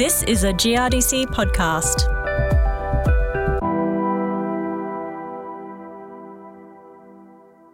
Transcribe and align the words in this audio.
This 0.00 0.22
is 0.22 0.44
a 0.44 0.52
GRDC 0.54 1.26
podcast. 1.26 2.08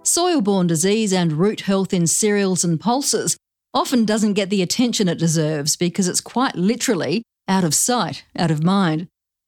Soil-borne 0.02 0.66
disease 0.66 1.12
and 1.12 1.34
root 1.34 1.61
health 1.61 1.95
in 1.95 2.09
cereals 2.09 2.64
and 2.64 2.80
pulses 2.80 3.36
often 3.73 4.04
doesn't 4.04 4.32
get 4.32 4.50
the 4.50 4.61
attention 4.61 5.09
it 5.09 5.20
deserves 5.20 5.77
because 5.77 6.09
it's 6.09 6.20
quite 6.20 6.57
literally 6.57 7.23
out 7.46 7.62
of 7.62 7.77
sight, 7.77 8.25
out 8.36 8.50
of 8.50 8.64
mind. 8.64 9.06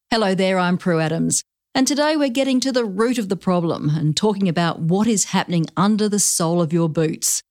Hello 0.09 0.33
there, 0.33 0.57
I'm 0.57 0.77
Prue 0.77 1.01
Adams. 1.01 1.43
And 1.75 1.85
today 1.85 2.15
we're 2.15 2.29
getting 2.29 2.61
to 2.61 2.71
the 2.71 2.85
root 2.85 3.17
of 3.17 3.27
the 3.27 3.35
problem 3.35 3.89
and 3.89 4.15
talking 4.15 4.47
about 4.47 4.79
what 4.79 5.05
is 5.05 5.25
happening 5.35 5.65
under 5.75 6.07
the 6.07 6.17
sole 6.17 6.61
of 6.61 6.71
your 6.71 6.87
boots. 6.87 7.43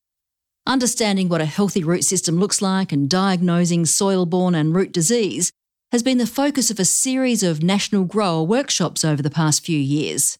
Understanding 0.69 1.31
what 1.31 1.41
a 1.41 1.47
healthy 1.47 1.83
root 1.83 2.05
system 2.05 2.37
looks 2.37 2.61
like 2.61 2.93
and 2.93 3.09
diagnosing 3.09 3.87
soil 3.87 4.27
borne 4.27 4.55
and 4.55 4.75
root 4.75 4.93
disease 4.93 5.51
has 5.93 6.03
been 6.03 6.19
the 6.19 6.27
focus 6.27 6.71
of 6.71 6.79
a 6.79 6.85
series 6.85 7.43
of 7.43 7.63
national 7.63 8.05
grower 8.05 8.43
workshops 8.43 9.03
over 9.03 9.23
the 9.23 9.31
past 9.31 9.65
few 9.65 9.79
years. 9.79 10.37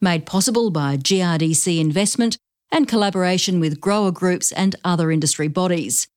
Made 0.00 0.26
possible 0.26 0.72
by 0.72 0.96
GRDC 0.96 1.78
investment 1.78 2.36
and 2.72 2.88
collaboration 2.88 3.60
with 3.60 3.80
grower 3.80 4.10
groups 4.10 4.50
and 4.50 4.74
other 4.82 5.12
industry 5.12 5.46
bodies. 5.46 6.08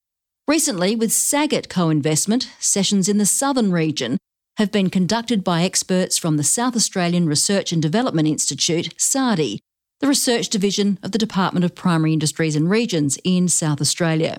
Recently, 0.48 0.96
with 0.96 1.12
SAGIT 1.12 1.70
co 1.70 1.92
investment, 1.92 2.50
sessions 2.58 3.08
in 3.08 3.20
the 3.20 3.26
southern 3.28 3.72
region 3.72 4.18
have 4.58 4.72
been 4.72 4.90
conducted 4.90 5.44
by 5.44 5.62
experts 5.62 6.18
from 6.18 6.38
the 6.38 6.44
South 6.44 6.76
Australian 6.76 7.28
Research 7.28 7.72
and 7.72 7.84
Development 7.84 8.28
Institute, 8.28 8.98
SARDI, 8.98 9.60
the 10.04 10.10
research 10.10 10.50
division 10.50 11.00
of 11.02 11.14
the 11.14 11.18
Department 11.18 11.64
of 11.64 11.76
Primary 11.76 12.12
Industries 12.12 12.58
and 12.58 12.70
Regions 12.70 13.18
in 13.24 13.48
South 13.48 13.80
Australia. 13.80 14.38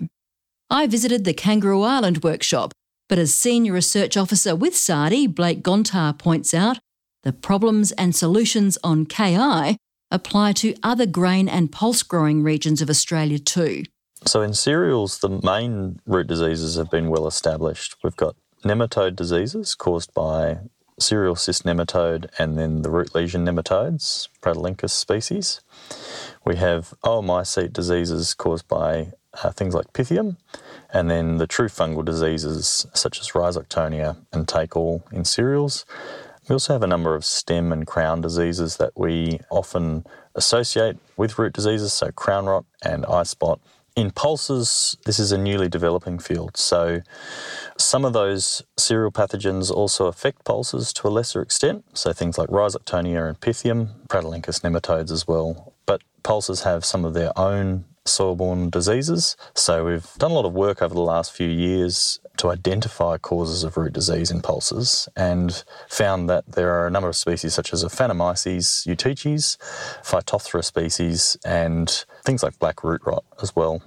I 0.68 0.86
visited 0.86 1.24
the 1.24 1.32
Kangaroo 1.32 1.80
Island 1.80 2.22
workshop, 2.22 2.74
but 3.08 3.18
as 3.18 3.32
Senior 3.32 3.72
Research 3.72 4.14
Officer 4.14 4.54
with 4.54 4.74
SARDI, 4.74 5.26
Blake 5.34 5.62
Gontar 5.62 6.18
points 6.18 6.52
out, 6.52 6.80
the 7.22 7.32
problems 7.32 7.92
and 7.92 8.14
solutions 8.14 8.76
on 8.84 9.06
KI 9.06 9.78
apply 10.10 10.52
to 10.52 10.74
other 10.82 11.06
grain 11.06 11.48
and 11.48 11.72
pulse 11.72 12.02
growing 12.02 12.42
regions 12.42 12.82
of 12.82 12.90
Australia 12.90 13.38
too. 13.38 13.84
So, 14.26 14.42
in 14.42 14.52
cereals, 14.52 15.20
the 15.20 15.30
main 15.30 15.98
root 16.04 16.26
diseases 16.26 16.76
have 16.76 16.90
been 16.90 17.08
well 17.08 17.26
established. 17.26 17.96
We've 18.04 18.14
got 18.14 18.36
nematode 18.64 19.16
diseases 19.16 19.74
caused 19.74 20.12
by 20.12 20.58
cereal 20.98 21.34
cyst 21.36 21.64
nematode 21.64 22.26
and 22.38 22.58
then 22.58 22.82
the 22.82 22.90
root 22.90 23.14
lesion 23.14 23.44
nematodes, 23.44 24.28
Pratylenchus 24.40 24.90
species. 24.90 25.60
We 26.44 26.56
have 26.56 26.94
oomycete 27.04 27.72
diseases 27.72 28.34
caused 28.34 28.68
by 28.68 29.12
uh, 29.42 29.50
things 29.50 29.74
like 29.74 29.92
Pythium, 29.92 30.36
and 30.92 31.10
then 31.10 31.38
the 31.38 31.46
true 31.46 31.68
fungal 31.68 32.04
diseases 32.04 32.86
such 32.94 33.20
as 33.20 33.30
Rhizoctonia 33.30 34.16
and 34.32 34.46
take 34.46 34.76
all 34.76 35.04
in 35.10 35.24
cereals. 35.24 35.84
We 36.48 36.52
also 36.52 36.74
have 36.74 36.82
a 36.82 36.86
number 36.86 37.14
of 37.14 37.24
stem 37.24 37.72
and 37.72 37.86
crown 37.86 38.20
diseases 38.20 38.76
that 38.76 38.92
we 38.94 39.40
often 39.50 40.04
associate 40.34 40.96
with 41.16 41.38
root 41.38 41.52
diseases, 41.54 41.92
so 41.92 42.12
crown 42.12 42.46
rot 42.46 42.64
and 42.82 43.06
eye 43.06 43.22
spot 43.22 43.60
in 43.96 44.10
pulses, 44.10 44.96
this 45.04 45.18
is 45.18 45.30
a 45.30 45.38
newly 45.38 45.68
developing 45.68 46.18
field. 46.18 46.56
So, 46.56 47.00
some 47.76 48.04
of 48.04 48.12
those 48.12 48.62
cereal 48.76 49.12
pathogens 49.12 49.70
also 49.70 50.06
affect 50.06 50.44
pulses 50.44 50.92
to 50.94 51.08
a 51.08 51.10
lesser 51.10 51.40
extent. 51.40 51.84
So, 51.96 52.12
things 52.12 52.36
like 52.36 52.48
Rhizoctonia 52.48 53.28
and 53.28 53.40
Pythium, 53.40 53.90
Pratylenchus 54.08 54.60
nematodes 54.62 55.12
as 55.12 55.28
well. 55.28 55.74
But 55.86 56.02
pulses 56.22 56.62
have 56.62 56.84
some 56.84 57.04
of 57.04 57.14
their 57.14 57.36
own 57.38 57.84
soil-borne 58.06 58.70
diseases. 58.70 59.36
So 59.54 59.84
we've 59.84 60.12
done 60.18 60.30
a 60.30 60.34
lot 60.34 60.44
of 60.44 60.52
work 60.52 60.82
over 60.82 60.94
the 60.94 61.00
last 61.00 61.32
few 61.32 61.48
years 61.48 62.20
to 62.36 62.50
identify 62.50 63.16
causes 63.16 63.64
of 63.64 63.76
root 63.76 63.92
disease 63.92 64.30
in 64.30 64.42
pulses 64.42 65.08
and 65.16 65.64
found 65.88 66.28
that 66.28 66.44
there 66.46 66.70
are 66.74 66.86
a 66.86 66.90
number 66.90 67.08
of 67.08 67.16
species 67.16 67.54
such 67.54 67.72
as 67.72 67.84
Aphanomyces 67.84 68.86
euteiches, 68.86 69.56
Phytophthora 70.02 70.64
species, 70.64 71.36
and 71.44 72.04
things 72.24 72.42
like 72.42 72.58
black 72.58 72.82
root 72.82 73.02
rot 73.04 73.24
as 73.40 73.54
well. 73.54 73.82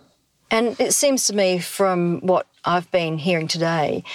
And 0.50 0.80
it 0.80 0.94
seems 0.94 1.28
to 1.28 1.36
me 1.36 1.60
from 1.60 2.22
what 2.22 2.48
I've 2.64 2.90
been 2.92 3.18
hearing 3.18 3.50
today, 3.50 4.06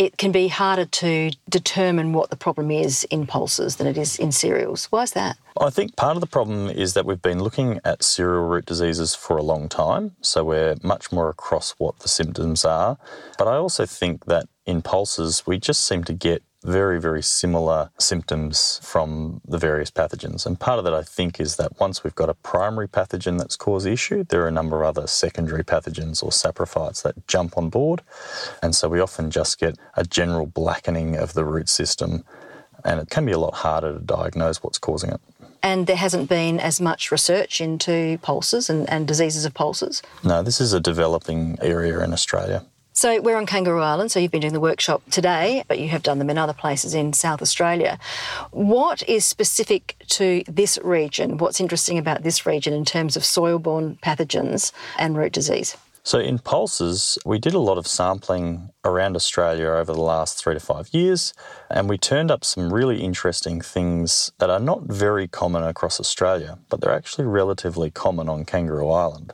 it 0.00 0.16
can 0.16 0.32
be 0.32 0.48
harder 0.48 0.86
to 0.86 1.30
determine 1.50 2.14
what 2.14 2.30
the 2.30 2.36
problem 2.36 2.70
is 2.70 3.04
in 3.10 3.26
pulses 3.26 3.76
than 3.76 3.86
it 3.86 3.98
is 3.98 4.18
in 4.18 4.32
cereals. 4.32 4.86
Why 4.86 5.02
is 5.02 5.12
that? 5.12 5.36
I 5.60 5.68
think 5.68 5.94
part 5.94 6.16
of 6.16 6.22
the 6.22 6.26
problem 6.26 6.70
is 6.70 6.94
that 6.94 7.04
we've 7.04 7.20
been 7.20 7.42
looking 7.42 7.80
at 7.84 8.02
cereal 8.02 8.48
root 8.48 8.64
diseases 8.64 9.14
for 9.14 9.36
a 9.36 9.42
long 9.42 9.68
time, 9.68 10.16
so 10.22 10.42
we're 10.42 10.76
much 10.82 11.12
more 11.12 11.28
across 11.28 11.74
what 11.76 11.98
the 11.98 12.08
symptoms 12.08 12.64
are. 12.64 12.96
But 13.36 13.46
I 13.46 13.56
also 13.56 13.84
think 13.84 14.24
that 14.24 14.46
in 14.64 14.80
pulses, 14.80 15.46
we 15.46 15.58
just 15.58 15.86
seem 15.86 16.02
to 16.04 16.14
get 16.14 16.42
very, 16.62 17.00
very 17.00 17.22
similar 17.22 17.90
symptoms 17.98 18.80
from 18.82 19.40
the 19.46 19.58
various 19.58 19.90
pathogens. 19.90 20.44
And 20.44 20.60
part 20.60 20.78
of 20.78 20.84
that, 20.84 20.94
I 20.94 21.02
think, 21.02 21.40
is 21.40 21.56
that 21.56 21.80
once 21.80 22.04
we've 22.04 22.14
got 22.14 22.28
a 22.28 22.34
primary 22.34 22.88
pathogen 22.88 23.38
that's 23.38 23.56
caused 23.56 23.86
the 23.86 23.92
issue, 23.92 24.24
there 24.24 24.42
are 24.42 24.48
a 24.48 24.52
number 24.52 24.82
of 24.82 24.96
other 24.96 25.06
secondary 25.06 25.64
pathogens 25.64 26.22
or 26.22 26.30
saprophytes 26.30 27.02
that 27.02 27.26
jump 27.26 27.56
on 27.56 27.70
board. 27.70 28.02
And 28.62 28.74
so 28.74 28.88
we 28.88 29.00
often 29.00 29.30
just 29.30 29.58
get 29.58 29.78
a 29.96 30.04
general 30.04 30.46
blackening 30.46 31.16
of 31.16 31.32
the 31.32 31.44
root 31.44 31.68
system. 31.68 32.24
And 32.84 33.00
it 33.00 33.10
can 33.10 33.24
be 33.24 33.32
a 33.32 33.38
lot 33.38 33.54
harder 33.54 33.94
to 33.94 34.00
diagnose 34.00 34.62
what's 34.62 34.78
causing 34.78 35.10
it. 35.10 35.20
And 35.62 35.86
there 35.86 35.96
hasn't 35.96 36.28
been 36.28 36.58
as 36.58 36.80
much 36.80 37.10
research 37.10 37.60
into 37.60 38.18
pulses 38.22 38.70
and, 38.70 38.88
and 38.88 39.06
diseases 39.06 39.44
of 39.44 39.52
pulses? 39.52 40.02
No, 40.24 40.42
this 40.42 40.60
is 40.60 40.72
a 40.72 40.80
developing 40.80 41.58
area 41.60 42.02
in 42.02 42.12
Australia. 42.14 42.64
So 43.00 43.18
we're 43.18 43.38
on 43.38 43.46
Kangaroo 43.46 43.80
Island, 43.80 44.12
so 44.12 44.20
you've 44.20 44.30
been 44.30 44.42
doing 44.42 44.52
the 44.52 44.60
workshop 44.60 45.00
today, 45.10 45.64
but 45.68 45.78
you 45.78 45.88
have 45.88 46.02
done 46.02 46.18
them 46.18 46.28
in 46.28 46.36
other 46.36 46.52
places 46.52 46.92
in 46.92 47.14
South 47.14 47.40
Australia. 47.40 47.98
What 48.50 49.02
is 49.08 49.24
specific 49.24 49.96
to 50.08 50.44
this 50.46 50.78
region? 50.84 51.38
What's 51.38 51.60
interesting 51.60 51.96
about 51.96 52.24
this 52.24 52.44
region 52.44 52.74
in 52.74 52.84
terms 52.84 53.16
of 53.16 53.24
soil-borne 53.24 53.98
pathogens 54.02 54.72
and 54.98 55.16
root 55.16 55.32
disease? 55.32 55.78
So, 56.02 56.18
in 56.18 56.40
pulses, 56.40 57.18
we 57.24 57.38
did 57.38 57.54
a 57.54 57.58
lot 57.58 57.78
of 57.78 57.86
sampling 57.86 58.68
around 58.84 59.16
Australia 59.16 59.68
over 59.68 59.94
the 59.94 60.02
last 60.02 60.36
three 60.36 60.52
to 60.52 60.60
five 60.60 60.90
years, 60.92 61.32
and 61.70 61.88
we 61.88 61.96
turned 61.96 62.30
up 62.30 62.44
some 62.44 62.70
really 62.70 63.00
interesting 63.00 63.62
things 63.62 64.30
that 64.40 64.50
are 64.50 64.60
not 64.60 64.82
very 64.82 65.26
common 65.26 65.62
across 65.62 66.00
Australia, 66.00 66.58
but 66.68 66.82
they're 66.82 66.92
actually 66.92 67.26
relatively 67.26 67.90
common 67.90 68.28
on 68.28 68.44
Kangaroo 68.44 68.90
Island. 68.90 69.32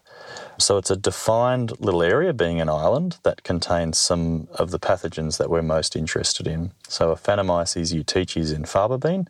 So, 0.59 0.79
it's 0.79 0.91
a 0.91 0.97
defined 0.97 1.79
little 1.81 2.03
area, 2.03 2.33
being 2.33 2.61
an 2.61 2.69
island, 2.69 3.19
that 3.23 3.43
contains 3.43 3.99
some 3.99 4.49
of 4.53 4.71
the 4.71 4.79
pathogens 4.79 5.37
that 5.39 5.51
we're 5.51 5.63
most 5.63 5.95
interested 5.95 6.47
in. 6.47 6.73
So, 6.89 7.15
Aphanomyces 7.15 7.93
euteiches 7.95 8.55
in 8.55 8.63
faba 8.63 8.99
bean, 8.99 9.29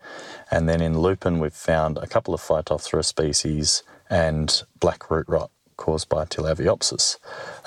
and 0.51 0.69
then 0.69 0.81
in 0.81 0.99
lupin, 0.99 1.39
we've 1.39 1.53
found 1.53 1.99
a 1.99 2.07
couple 2.07 2.33
of 2.33 2.41
Phytophthora 2.41 3.05
species 3.05 3.83
and 4.09 4.63
black 4.79 5.11
root 5.11 5.27
rot 5.29 5.51
caused 5.77 6.09
by 6.09 6.25
Thielaviopsis, 6.25 7.17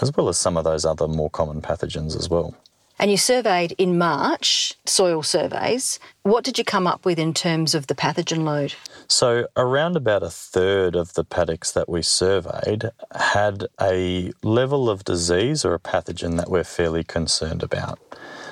as 0.01 0.15
well 0.15 0.29
as 0.29 0.37
some 0.37 0.57
of 0.57 0.63
those 0.63 0.85
other 0.85 1.07
more 1.07 1.29
common 1.29 1.61
pathogens 1.61 2.15
as 2.17 2.29
well. 2.29 2.55
And 2.99 3.09
you 3.09 3.15
surveyed 3.15 3.71
in 3.77 3.97
March 3.97 4.73
soil 4.85 5.23
surveys. 5.23 5.99
What 6.23 6.43
did 6.43 6.57
you 6.57 6.65
come 6.65 6.85
up 6.85 7.05
with 7.05 7.17
in 7.17 7.33
terms 7.33 7.73
of 7.73 7.87
the 7.87 7.95
pathogen 7.95 8.43
load? 8.43 8.73
So, 9.07 9.47
around 9.55 9.95
about 9.95 10.21
a 10.21 10.29
third 10.29 10.97
of 10.97 11.13
the 11.13 11.23
paddocks 11.23 11.71
that 11.71 11.87
we 11.87 12.01
surveyed 12.01 12.91
had 13.15 13.67
a 13.81 14.33
level 14.43 14.89
of 14.89 15.05
disease 15.05 15.63
or 15.63 15.73
a 15.73 15.79
pathogen 15.79 16.35
that 16.37 16.49
we're 16.49 16.65
fairly 16.65 17.05
concerned 17.05 17.63
about. 17.63 17.99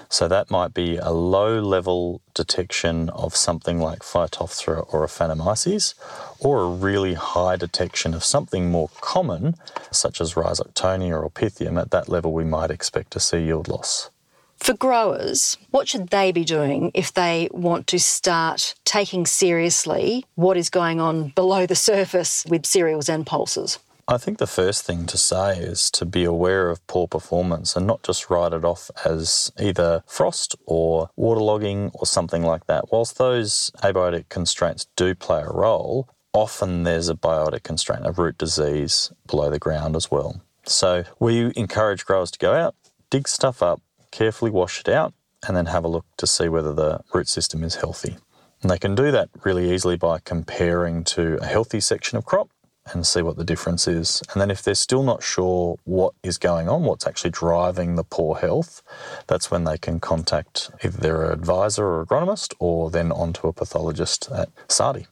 So 0.10 0.30
that 0.30 0.50
might 0.50 0.74
be 0.74 0.96
a 0.96 1.12
low 1.12 1.60
level 1.60 2.22
detection 2.34 3.10
of 3.10 3.36
something 3.36 3.80
like 3.80 4.00
Phytophthora 4.00 4.86
or 4.94 5.06
Aphanomyces, 5.06 5.96
or 6.40 6.62
a 6.62 6.70
really 6.70 7.16
high 7.16 7.58
detection 7.58 8.14
of 8.14 8.24
something 8.24 8.72
more 8.72 8.90
common, 9.02 9.56
such 9.92 10.22
as 10.22 10.36
Rhizoctonia 10.36 11.22
or 11.22 11.30
Pythium. 11.30 11.80
At 11.80 11.92
that 11.92 12.08
level, 12.08 12.32
we 12.32 12.46
might 12.46 12.72
expect 12.72 13.12
to 13.12 13.20
see 13.20 13.40
yield 13.40 13.68
loss. 13.68 14.10
For 14.58 14.74
growers, 14.74 15.58
what 15.72 15.88
should 15.88 16.10
they 16.10 16.32
be 16.32 16.44
doing 16.44 16.92
if 16.94 17.14
they 17.14 17.48
want 17.52 17.88
to 17.88 18.00
start 18.00 18.76
taking 18.84 19.26
seriously 19.26 20.26
what 20.36 20.58
is 20.58 20.70
going 20.70 21.00
on 21.00 21.30
below 21.30 21.66
the 21.66 21.76
surface 21.76 22.46
with 22.46 22.66
cereals 22.66 23.08
and 23.08 23.26
pulses? 23.26 23.80
I 24.10 24.18
think 24.18 24.38
the 24.38 24.48
first 24.48 24.84
thing 24.84 25.06
to 25.08 25.18
say 25.18 25.58
is 25.58 25.92
to 25.92 26.06
be 26.06 26.24
aware 26.24 26.70
of 26.70 26.86
poor 26.88 27.08
performance 27.08 27.76
and 27.76 27.86
not 27.86 28.04
just 28.04 28.30
write 28.30 28.54
it 28.54 28.64
off 28.64 28.90
as 29.04 29.52
either 29.60 30.02
frost 30.08 30.56
or 30.66 31.10
waterlogging 31.18 31.92
or 31.94 32.06
something 32.06 32.42
like 32.42 32.68
that. 32.68 32.92
Whilst 32.92 33.18
those 33.18 33.70
abiotic 33.84 34.30
constraints 34.30 34.88
do 34.96 35.14
play 35.14 35.42
a 35.42 35.52
role, 35.52 36.08
often 36.32 36.84
there's 36.84 37.10
a 37.10 37.16
biotic 37.16 37.64
constraint, 37.64 38.06
a 38.06 38.12
root 38.12 38.38
disease 38.38 39.12
below 39.28 39.50
the 39.50 39.60
ground 39.60 39.96
as 39.96 40.10
well. 40.10 40.42
So 40.66 41.04
we 41.20 41.52
encourage 41.56 42.06
growers 42.06 42.32
to 42.32 42.40
go 42.40 42.54
out, 42.54 42.76
dig 43.10 43.28
stuff 43.28 43.62
up, 43.62 43.82
carefully 44.18 44.50
wash 44.50 44.80
it 44.80 44.90
out, 44.90 45.14
and 45.48 45.56
then 45.56 45.68
have 45.68 45.86
a 45.86 45.88
look 45.88 46.06
to 46.18 46.26
see 46.26 46.50
whether 46.50 46.74
the 46.74 47.00
root 47.14 47.28
system 47.28 47.64
is 47.64 47.76
healthy. 47.76 48.18
And 48.62 48.72
they 48.72 48.80
can 48.80 48.96
do 48.96 49.12
that 49.12 49.30
really 49.44 49.72
easily 49.72 49.96
by 49.96 50.18
comparing 50.20 51.04
to 51.16 51.38
a 51.40 51.46
healthy 51.46 51.80
section 51.80 52.18
of 52.18 52.26
crop 52.26 52.50
and 52.92 53.06
see 53.06 53.22
what 53.22 53.38
the 53.38 53.44
difference 53.44 53.88
is. 53.88 54.24
And 54.32 54.42
then 54.42 54.50
if 54.50 54.64
they're 54.64 54.74
still 54.74 55.04
not 55.04 55.22
sure 55.22 55.78
what 55.84 56.14
is 56.24 56.40
going 56.40 56.68
on, 56.68 56.84
what's 56.84 57.06
actually 57.06 57.30
driving 57.30 57.96
the 57.96 58.04
poor 58.04 58.38
health, 58.38 58.82
that's 59.28 59.52
when 59.52 59.66
they 59.66 59.78
can 59.78 60.00
contact 60.00 60.72
either 60.84 60.98
their 60.98 61.32
advisor 61.32 61.86
or 61.86 62.06
agronomist 62.06 62.56
or 62.58 62.90
then 62.90 63.12
onto 63.12 63.48
a 63.48 63.54
pathologist 63.54 64.30
at 64.32 64.50
SARDI. 64.68 65.06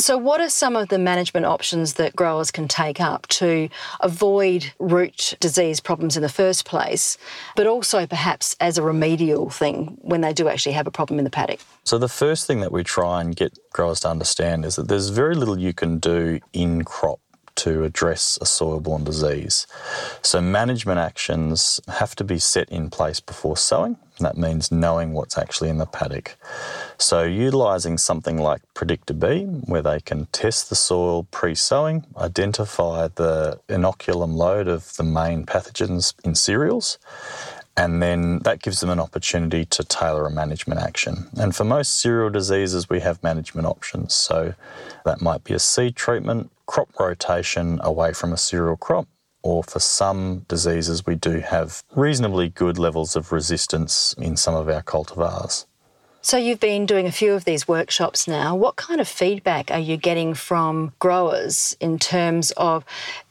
So, 0.00 0.16
what 0.16 0.40
are 0.40 0.48
some 0.48 0.76
of 0.76 0.90
the 0.90 0.98
management 0.98 1.44
options 1.44 1.94
that 1.94 2.14
growers 2.14 2.52
can 2.52 2.68
take 2.68 3.00
up 3.00 3.26
to 3.28 3.68
avoid 3.98 4.70
root 4.78 5.34
disease 5.40 5.80
problems 5.80 6.16
in 6.16 6.22
the 6.22 6.28
first 6.28 6.64
place, 6.64 7.18
but 7.56 7.66
also 7.66 8.06
perhaps 8.06 8.54
as 8.60 8.78
a 8.78 8.82
remedial 8.82 9.50
thing 9.50 9.98
when 10.02 10.20
they 10.20 10.32
do 10.32 10.48
actually 10.48 10.72
have 10.72 10.86
a 10.86 10.92
problem 10.92 11.18
in 11.18 11.24
the 11.24 11.30
paddock? 11.30 11.58
So, 11.82 11.98
the 11.98 12.08
first 12.08 12.46
thing 12.46 12.60
that 12.60 12.70
we 12.70 12.84
try 12.84 13.20
and 13.20 13.34
get 13.34 13.58
growers 13.72 13.98
to 14.00 14.08
understand 14.08 14.64
is 14.64 14.76
that 14.76 14.86
there's 14.86 15.08
very 15.08 15.34
little 15.34 15.58
you 15.58 15.72
can 15.72 15.98
do 15.98 16.38
in 16.52 16.84
crop 16.84 17.18
to 17.56 17.82
address 17.82 18.38
a 18.40 18.46
soil 18.46 18.78
borne 18.78 19.02
disease. 19.02 19.66
So, 20.22 20.40
management 20.40 21.00
actions 21.00 21.80
have 21.88 22.14
to 22.16 22.24
be 22.24 22.38
set 22.38 22.68
in 22.68 22.88
place 22.88 23.18
before 23.18 23.56
sowing. 23.56 23.96
That 24.20 24.36
means 24.36 24.70
knowing 24.70 25.12
what's 25.12 25.36
actually 25.36 25.70
in 25.70 25.78
the 25.78 25.86
paddock. 25.86 26.36
So, 27.00 27.22
utilising 27.22 27.96
something 27.96 28.38
like 28.38 28.60
PREDICTA 28.74 29.20
B, 29.20 29.44
where 29.70 29.82
they 29.82 30.00
can 30.00 30.26
test 30.26 30.68
the 30.68 30.74
soil 30.74 31.28
pre 31.30 31.54
sowing, 31.54 32.04
identify 32.16 33.06
the 33.14 33.60
inoculum 33.68 34.34
load 34.34 34.66
of 34.66 34.96
the 34.96 35.04
main 35.04 35.46
pathogens 35.46 36.12
in 36.24 36.34
cereals, 36.34 36.98
and 37.76 38.02
then 38.02 38.40
that 38.40 38.62
gives 38.62 38.80
them 38.80 38.90
an 38.90 38.98
opportunity 38.98 39.64
to 39.66 39.84
tailor 39.84 40.26
a 40.26 40.30
management 40.30 40.80
action. 40.80 41.28
And 41.36 41.54
for 41.54 41.62
most 41.62 42.00
cereal 42.00 42.30
diseases, 42.30 42.90
we 42.90 42.98
have 42.98 43.22
management 43.22 43.68
options. 43.68 44.12
So, 44.12 44.54
that 45.04 45.20
might 45.20 45.44
be 45.44 45.54
a 45.54 45.60
seed 45.60 45.94
treatment, 45.94 46.50
crop 46.66 46.88
rotation 46.98 47.78
away 47.84 48.12
from 48.12 48.32
a 48.32 48.36
cereal 48.36 48.76
crop, 48.76 49.06
or 49.44 49.62
for 49.62 49.78
some 49.78 50.40
diseases, 50.48 51.06
we 51.06 51.14
do 51.14 51.38
have 51.38 51.84
reasonably 51.94 52.48
good 52.48 52.76
levels 52.76 53.14
of 53.14 53.30
resistance 53.30 54.16
in 54.18 54.36
some 54.36 54.56
of 54.56 54.68
our 54.68 54.82
cultivars. 54.82 55.64
So, 56.28 56.36
you've 56.36 56.60
been 56.60 56.84
doing 56.84 57.06
a 57.06 57.10
few 57.10 57.32
of 57.32 57.46
these 57.46 57.66
workshops 57.66 58.28
now. 58.28 58.54
What 58.54 58.76
kind 58.76 59.00
of 59.00 59.08
feedback 59.08 59.70
are 59.70 59.78
you 59.78 59.96
getting 59.96 60.34
from 60.34 60.92
growers 60.98 61.74
in 61.80 61.98
terms 61.98 62.50
of 62.58 62.84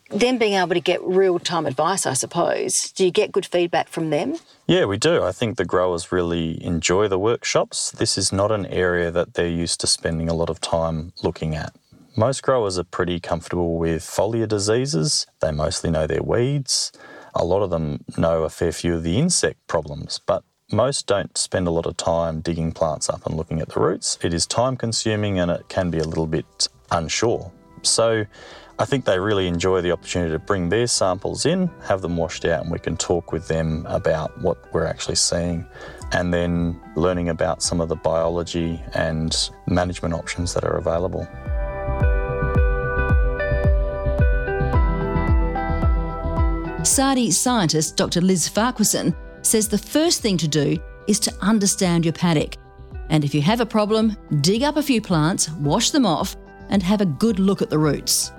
them 0.10 0.40
being 0.40 0.54
able 0.54 0.74
to 0.74 0.80
get 0.80 1.04
real 1.04 1.38
time 1.38 1.68
advice, 1.68 2.08
I 2.08 2.14
suppose? 2.14 2.92
Do 2.94 3.06
you 3.06 3.12
get 3.12 3.32
good 3.32 3.46
feedback 3.46 3.88
from 3.88 4.10
them? 4.10 4.38
Yeah, 4.66 4.86
we 4.86 4.98
do. 4.98 5.22
I 5.22 5.32
think 5.32 5.58
the 5.58 5.64
growers 5.64 6.12
really 6.12 6.60
enjoy 6.66 7.08
the 7.08 7.20
workshops. 7.20 7.92
This 7.92 8.18
is 8.18 8.32
not 8.32 8.52
an 8.52 8.66
area 8.66 9.12
that 9.12 9.36
they're 9.36 9.48
used 9.48 9.80
to 9.82 9.86
spending 9.86 10.28
a 10.28 10.34
lot 10.34 10.50
of 10.50 10.60
time 10.60 11.14
looking 11.22 11.56
at. 11.56 11.76
Most 12.16 12.42
growers 12.42 12.80
are 12.80 12.84
pretty 12.84 13.20
comfortable 13.20 13.78
with 13.78 14.02
foliar 14.02 14.48
diseases. 14.48 15.28
They 15.40 15.52
mostly 15.52 15.92
know 15.92 16.08
their 16.08 16.24
weeds. 16.24 16.92
A 17.36 17.46
lot 17.46 17.62
of 17.62 17.70
them 17.70 18.06
know 18.18 18.42
a 18.42 18.50
fair 18.50 18.72
few 18.72 18.96
of 18.96 19.04
the 19.04 19.20
insect 19.20 19.68
problems, 19.68 20.20
but 20.26 20.44
most 20.72 21.08
don't 21.08 21.38
spend 21.38 21.68
a 21.68 21.72
lot 21.72 21.86
of 21.86 21.96
time 21.96 22.42
digging 22.42 22.72
plants 22.74 23.10
up 23.10 23.26
and 23.26 23.36
looking 23.36 23.62
at 23.62 23.70
the 23.70 23.80
roots. 23.80 24.18
It 24.22 24.34
is 24.34 24.46
time 24.46 24.76
consuming 24.76 25.40
and 25.40 25.50
it 25.50 25.68
can 25.70 25.90
be 25.90 26.00
a 26.00 26.04
little 26.04 26.28
bit 26.28 26.68
unsure. 26.92 27.52
So 27.84 28.26
I 28.78 28.86
think 28.86 29.06
they 29.06 29.18
really 29.18 29.48
enjoy 29.48 29.82
the 29.82 29.92
opportunity 29.92 30.34
to 30.34 30.40
bring 30.40 30.68
their 30.68 30.88
samples 30.88 31.46
in, 31.46 31.70
have 31.86 32.02
them 32.02 32.18
washed 32.18 32.44
out, 32.44 32.64
and 32.64 32.72
we 32.72 32.80
can 32.80 32.98
talk 32.98 33.32
with 33.32 33.48
them 33.48 33.86
about 33.88 34.40
what 34.42 34.58
we're 34.74 34.86
actually 34.86 35.16
seeing 35.16 35.66
and 36.12 36.34
then 36.34 36.80
learning 36.96 37.30
about 37.30 37.64
some 37.64 37.80
of 37.80 37.88
the 37.88 37.96
biology 37.96 38.82
and 38.94 39.50
management 39.68 40.14
options 40.14 40.54
that 40.54 40.66
are 40.66 40.78
available. 40.78 41.26
SARDI 46.82 47.32
scientist 47.32 47.96
Dr. 47.96 48.22
Liz 48.22 48.50
Farquharson 48.50 49.16
says 49.48 49.68
the 49.68 49.78
first 49.78 50.22
thing 50.22 50.38
to 50.38 50.48
do 50.48 50.78
is 51.08 51.20
to 51.22 51.34
understand 51.42 52.06
your 52.06 52.14
paddock. 52.14 52.56
And 53.10 53.24
if 53.24 53.34
you 53.34 53.42
have 53.42 53.62
a 53.62 53.66
problem, 53.66 54.16
dig 54.42 54.64
up 54.64 54.78
a 54.78 54.84
few 54.84 55.02
plants, 55.02 55.50
wash 55.52 55.92
them 55.92 56.06
off, 56.06 56.36
and 56.70 56.84
have 56.84 57.02
a 57.02 57.06
good 57.06 57.40
look 57.40 57.62
at 57.62 57.70
the 57.70 57.80
roots. 57.80 58.32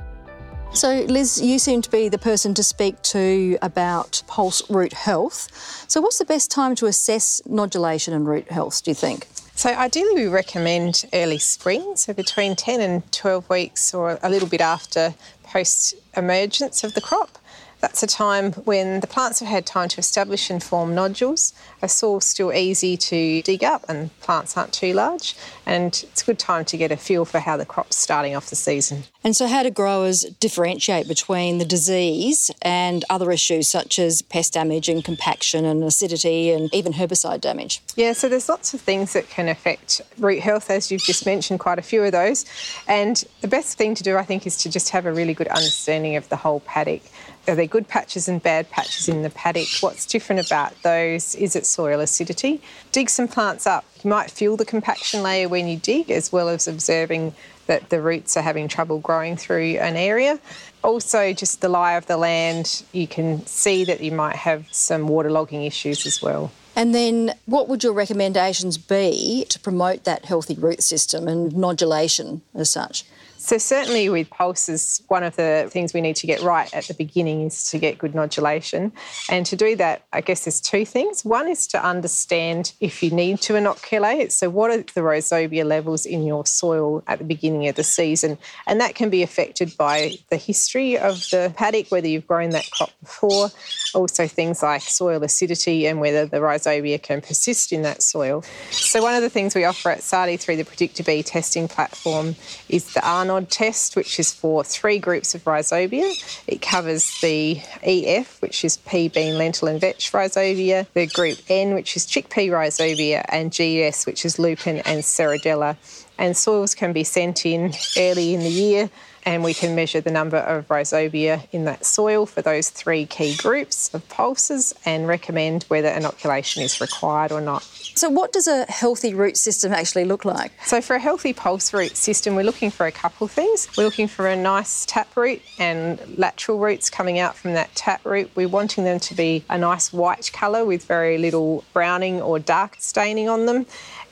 So, 0.74 1.06
Liz, 1.08 1.40
you 1.40 1.58
seem 1.58 1.80
to 1.80 1.90
be 1.90 2.10
the 2.10 2.18
person 2.18 2.52
to 2.54 2.62
speak 2.62 3.00
to 3.02 3.56
about 3.62 4.22
pulse 4.26 4.62
root 4.68 4.92
health. 4.92 5.48
So, 5.88 6.02
what's 6.02 6.18
the 6.18 6.26
best 6.26 6.50
time 6.50 6.74
to 6.76 6.86
assess 6.86 7.40
nodulation 7.48 8.12
and 8.12 8.28
root 8.28 8.50
health, 8.50 8.84
do 8.84 8.90
you 8.90 8.94
think? 8.94 9.26
So, 9.54 9.70
ideally, 9.70 10.24
we 10.24 10.28
recommend 10.28 11.06
early 11.14 11.38
spring, 11.38 11.96
so 11.96 12.12
between 12.12 12.54
10 12.54 12.82
and 12.82 13.10
12 13.12 13.48
weeks 13.48 13.94
or 13.94 14.18
a 14.22 14.28
little 14.28 14.48
bit 14.48 14.60
after 14.60 15.14
post 15.42 15.94
emergence 16.14 16.84
of 16.84 16.92
the 16.92 17.00
crop. 17.00 17.38
That's 17.80 18.02
a 18.02 18.06
time 18.06 18.52
when 18.52 19.00
the 19.00 19.06
plants 19.06 19.40
have 19.40 19.48
had 19.48 19.64
time 19.64 19.88
to 19.90 19.98
establish 19.98 20.50
and 20.50 20.62
form 20.62 20.94
nodules. 20.94 21.52
A 21.80 21.88
soil's 21.88 22.24
still 22.24 22.52
easy 22.52 22.96
to 22.96 23.42
dig 23.42 23.62
up 23.62 23.84
and 23.88 24.16
plants 24.20 24.56
aren't 24.56 24.72
too 24.72 24.92
large. 24.92 25.36
And 25.64 25.88
it's 26.10 26.22
a 26.22 26.24
good 26.24 26.38
time 26.38 26.64
to 26.66 26.76
get 26.76 26.90
a 26.90 26.96
feel 26.96 27.24
for 27.24 27.38
how 27.38 27.56
the 27.56 27.64
crop's 27.66 27.96
starting 27.96 28.34
off 28.34 28.50
the 28.50 28.56
season. 28.56 29.04
And 29.22 29.36
so, 29.36 29.46
how 29.46 29.62
do 29.62 29.70
growers 29.70 30.22
differentiate 30.40 31.06
between 31.06 31.58
the 31.58 31.64
disease 31.64 32.50
and 32.62 33.04
other 33.10 33.30
issues 33.30 33.68
such 33.68 33.98
as 33.98 34.22
pest 34.22 34.54
damage 34.54 34.88
and 34.88 35.04
compaction 35.04 35.64
and 35.64 35.84
acidity 35.84 36.50
and 36.50 36.72
even 36.72 36.94
herbicide 36.94 37.40
damage? 37.40 37.82
Yeah, 37.96 38.12
so 38.12 38.28
there's 38.28 38.48
lots 38.48 38.74
of 38.74 38.80
things 38.80 39.12
that 39.12 39.28
can 39.28 39.48
affect 39.48 40.00
root 40.18 40.40
health, 40.40 40.70
as 40.70 40.90
you've 40.90 41.02
just 41.02 41.26
mentioned, 41.26 41.60
quite 41.60 41.78
a 41.78 41.82
few 41.82 42.02
of 42.02 42.12
those. 42.12 42.44
And 42.88 43.22
the 43.40 43.48
best 43.48 43.76
thing 43.76 43.94
to 43.96 44.02
do, 44.02 44.16
I 44.16 44.24
think, 44.24 44.46
is 44.46 44.56
to 44.58 44.70
just 44.70 44.90
have 44.90 45.06
a 45.06 45.12
really 45.12 45.34
good 45.34 45.48
understanding 45.48 46.16
of 46.16 46.28
the 46.28 46.36
whole 46.36 46.60
paddock. 46.60 47.02
Are 47.46 47.54
there 47.54 47.66
good 47.68 47.88
patches 47.88 48.28
and 48.28 48.42
bad 48.42 48.70
patches 48.70 49.08
in 49.08 49.22
the 49.22 49.30
paddock? 49.30 49.68
What's 49.80 50.06
different 50.06 50.46
about 50.46 50.74
those? 50.82 51.34
Is 51.34 51.54
it 51.54 51.66
soil 51.66 52.00
acidity? 52.00 52.60
Dig 52.92 53.10
some 53.10 53.28
plants 53.28 53.66
up. 53.66 53.84
You 54.02 54.10
might 54.10 54.30
feel 54.30 54.56
the 54.56 54.64
compaction 54.64 55.22
layer 55.22 55.48
when 55.48 55.68
you 55.68 55.76
dig, 55.76 56.10
as 56.10 56.32
well 56.32 56.48
as 56.48 56.66
observing 56.66 57.34
that 57.66 57.90
the 57.90 58.00
roots 58.00 58.36
are 58.36 58.42
having 58.42 58.66
trouble 58.66 58.98
growing 58.98 59.36
through 59.36 59.78
an 59.78 59.96
area. 59.96 60.40
Also, 60.82 61.32
just 61.32 61.60
the 61.60 61.68
lie 61.68 61.94
of 61.94 62.06
the 62.06 62.16
land, 62.16 62.82
you 62.92 63.06
can 63.06 63.44
see 63.46 63.84
that 63.84 64.00
you 64.00 64.10
might 64.10 64.36
have 64.36 64.66
some 64.72 65.08
waterlogging 65.08 65.66
issues 65.66 66.06
as 66.06 66.22
well. 66.22 66.50
And 66.74 66.94
then, 66.94 67.34
what 67.46 67.68
would 67.68 67.82
your 67.82 67.92
recommendations 67.92 68.78
be 68.78 69.44
to 69.48 69.58
promote 69.58 70.04
that 70.04 70.26
healthy 70.26 70.54
root 70.54 70.82
system 70.82 71.26
and 71.26 71.52
nodulation 71.52 72.40
as 72.54 72.70
such? 72.70 73.04
So, 73.40 73.56
certainly 73.56 74.08
with 74.08 74.28
pulses, 74.30 75.00
one 75.06 75.22
of 75.22 75.36
the 75.36 75.68
things 75.70 75.94
we 75.94 76.00
need 76.00 76.16
to 76.16 76.26
get 76.26 76.42
right 76.42 76.72
at 76.74 76.88
the 76.88 76.94
beginning 76.94 77.42
is 77.42 77.70
to 77.70 77.78
get 77.78 77.96
good 77.96 78.12
nodulation. 78.12 78.90
And 79.30 79.46
to 79.46 79.54
do 79.54 79.76
that, 79.76 80.02
I 80.12 80.22
guess 80.22 80.44
there's 80.44 80.60
two 80.60 80.84
things. 80.84 81.24
One 81.24 81.46
is 81.46 81.68
to 81.68 81.82
understand 81.82 82.72
if 82.80 83.00
you 83.00 83.10
need 83.12 83.40
to 83.42 83.54
inoculate. 83.54 84.32
So, 84.32 84.50
what 84.50 84.72
are 84.72 84.78
the 84.78 85.02
rhizobia 85.02 85.64
levels 85.64 86.04
in 86.04 86.26
your 86.26 86.44
soil 86.46 87.04
at 87.06 87.18
the 87.18 87.24
beginning 87.24 87.68
of 87.68 87.76
the 87.76 87.84
season? 87.84 88.38
And 88.66 88.80
that 88.80 88.96
can 88.96 89.08
be 89.08 89.22
affected 89.22 89.76
by 89.76 90.14
the 90.30 90.36
history 90.36 90.98
of 90.98 91.14
the 91.30 91.52
paddock, 91.56 91.90
whether 91.90 92.08
you've 92.08 92.26
grown 92.26 92.50
that 92.50 92.68
crop 92.72 92.90
before, 93.00 93.50
also 93.94 94.26
things 94.26 94.62
like 94.62 94.82
soil 94.82 95.22
acidity 95.22 95.86
and 95.86 96.00
whether 96.00 96.26
the 96.26 96.38
rhizobia 96.38 97.02
can 97.02 97.20
persist 97.20 97.72
in 97.72 97.82
that 97.82 98.02
soil. 98.02 98.42
So, 98.70 99.02
one 99.02 99.14
of 99.14 99.22
the 99.22 99.30
things 99.30 99.54
we 99.54 99.64
offer 99.64 99.90
at 99.90 99.98
SARDI 99.98 100.38
through 100.38 100.56
the 100.56 100.64
PREDICTA 100.64 101.24
testing 101.24 101.68
platform 101.68 102.36
is 102.68 102.92
the 102.94 103.06
Arnold 103.06 103.50
test, 103.50 103.96
which 103.96 104.18
is 104.18 104.32
for 104.32 104.64
three 104.64 104.98
groups 104.98 105.34
of 105.34 105.44
rhizobia. 105.44 106.42
It 106.46 106.62
covers 106.62 107.20
the 107.20 107.60
EF, 107.82 108.40
which 108.42 108.64
is 108.64 108.76
pea, 108.78 109.08
bean, 109.08 109.38
lentil, 109.38 109.68
and 109.68 109.80
vetch 109.80 110.12
rhizobia, 110.12 110.86
the 110.94 111.06
group 111.06 111.38
N, 111.48 111.74
which 111.74 111.96
is 111.96 112.06
chickpea 112.06 112.50
rhizobia, 112.50 113.24
and 113.28 113.52
GS, 113.52 114.06
which 114.06 114.24
is 114.24 114.38
lupin 114.38 114.78
and 114.78 115.02
serradella. 115.02 115.76
And 116.18 116.36
soils 116.36 116.74
can 116.74 116.92
be 116.92 117.04
sent 117.04 117.46
in 117.46 117.72
early 117.96 118.34
in 118.34 118.40
the 118.40 118.50
year 118.50 118.90
and 119.28 119.44
we 119.44 119.52
can 119.52 119.74
measure 119.74 120.00
the 120.00 120.10
number 120.10 120.38
of 120.38 120.66
rhizobia 120.68 121.46
in 121.52 121.66
that 121.66 121.84
soil 121.84 122.24
for 122.24 122.40
those 122.40 122.70
three 122.70 123.04
key 123.04 123.36
groups 123.36 123.92
of 123.92 124.08
pulses 124.08 124.72
and 124.86 125.06
recommend 125.06 125.64
whether 125.64 125.88
inoculation 125.88 126.62
is 126.62 126.80
required 126.80 127.30
or 127.30 127.42
not. 127.42 127.62
So, 127.62 128.08
what 128.08 128.32
does 128.32 128.46
a 128.46 128.64
healthy 128.70 129.12
root 129.12 129.36
system 129.36 129.74
actually 129.74 130.06
look 130.06 130.24
like? 130.24 130.52
So, 130.64 130.80
for 130.80 130.96
a 130.96 130.98
healthy 130.98 131.34
pulse 131.34 131.74
root 131.74 131.94
system, 131.94 132.36
we're 132.36 132.44
looking 132.44 132.70
for 132.70 132.86
a 132.86 132.92
couple 132.92 133.26
of 133.26 133.30
things. 133.30 133.68
We're 133.76 133.84
looking 133.84 134.08
for 134.08 134.28
a 134.28 134.36
nice 134.36 134.86
tap 134.86 135.14
root 135.14 135.42
and 135.58 136.00
lateral 136.16 136.58
roots 136.58 136.88
coming 136.88 137.18
out 137.18 137.36
from 137.36 137.52
that 137.52 137.74
tap 137.74 138.06
root. 138.06 138.30
We're 138.34 138.48
wanting 138.48 138.84
them 138.84 138.98
to 138.98 139.14
be 139.14 139.44
a 139.50 139.58
nice 139.58 139.92
white 139.92 140.30
colour 140.32 140.64
with 140.64 140.86
very 140.86 141.18
little 141.18 141.64
browning 141.74 142.22
or 142.22 142.38
dark 142.38 142.76
staining 142.78 143.28
on 143.28 143.44
them. 143.44 143.66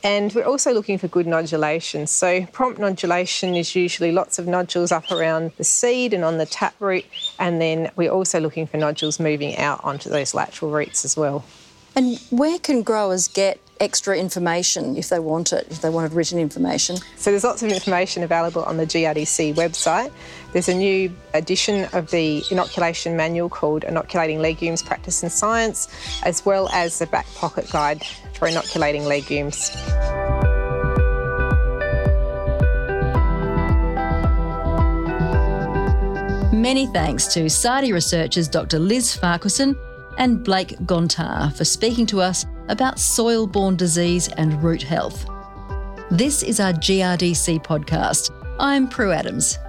And 0.07 0.33
we're 0.35 0.45
also 0.45 0.73
looking 0.73 0.99
for 0.99 1.09
good 1.09 1.27
nodulation. 1.27 2.07
So, 2.07 2.47
prompt 2.53 2.79
nodulation 2.79 3.59
is 3.59 3.75
usually 3.75 4.13
lots 4.13 4.39
of 4.39 4.47
nodules 4.47 4.93
up 4.93 5.11
around 5.11 5.51
the 5.57 5.65
seed 5.65 6.15
and 6.15 6.23
on 6.23 6.39
the 6.39 6.47
taproot. 6.47 7.05
And 7.41 7.61
then 7.61 7.91
we're 7.97 8.13
also 8.13 8.39
looking 8.39 8.69
for 8.69 8.77
nodules 8.77 9.19
moving 9.19 9.57
out 9.57 9.83
onto 9.83 10.09
those 10.09 10.33
lateral 10.33 10.71
roots 10.71 11.05
as 11.05 11.17
well. 11.17 11.45
And 11.97 12.21
where 12.31 12.61
can 12.61 12.85
growers 12.85 13.27
get 13.27 13.59
extra 13.81 14.17
information 14.17 14.97
if 14.97 15.09
they 15.09 15.19
want 15.19 15.53
it, 15.53 15.67
if 15.71 15.81
they 15.81 15.91
wanted 15.91 16.13
written 16.13 16.39
information? 16.39 16.99
So 17.17 17.31
there's 17.33 17.43
lots 17.43 17.65
of 17.65 17.73
information 17.73 18.23
available 18.23 18.63
on 18.63 18.77
the 18.77 18.87
GRDC 18.87 19.55
website. 19.55 20.13
There's 20.57 20.71
a 20.71 20.75
new 20.75 21.15
edition 21.35 21.87
of 21.93 22.11
the 22.11 22.43
inoculation 22.51 23.15
manual 23.15 23.51
called 23.51 23.85
Inoculating 23.85 24.41
Legumes 24.41 24.83
Practice 24.83 25.23
and 25.23 25.31
Science, 25.31 25.87
as 26.23 26.47
well 26.47 26.71
as 26.71 26.99
the 26.99 27.07
back 27.09 27.27
pocket 27.35 27.69
guide 27.71 28.03
for 28.33 28.49
inoculating 28.49 29.05
legumes. 29.05 29.71
Many 36.55 36.87
thanks 36.87 37.27
to 37.35 37.51
SARDI 37.51 37.93
researchers 37.93 38.49
Dr. 38.49 38.79
Liz 38.79 39.15
Farquharson 39.15 39.77
and 40.17 40.43
Blake 40.43 40.71
Gontar 40.87 41.55
for 41.55 41.67
speaking 41.67 42.07
to 42.07 42.23
us 42.23 42.47
about 42.69 42.99
soil 42.99 43.47
borne 43.47 43.77
disease 43.77 44.29
and 44.39 44.65
root 44.65 44.83
health. 44.83 45.27
This 46.11 46.43
is 46.43 46.61
our 46.61 46.73
GRDC 46.73 47.63
podcast. 47.63 48.31
I'm 48.59 48.89
Prue 48.89 49.13
Adams. 49.13 49.59